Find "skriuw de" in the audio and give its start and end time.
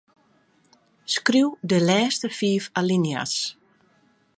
1.13-1.77